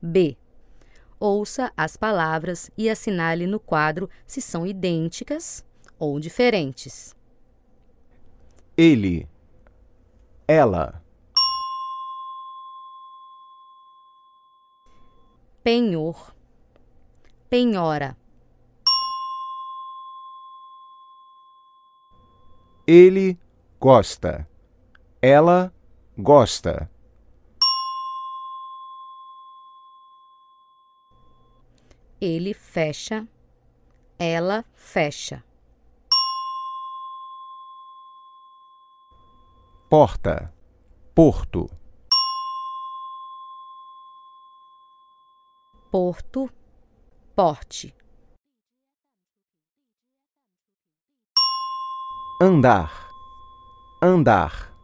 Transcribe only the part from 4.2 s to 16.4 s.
se são idênticas ou diferentes. Ele. Ela. Penhor.